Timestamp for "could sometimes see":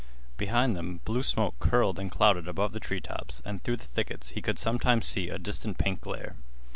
4.41-5.29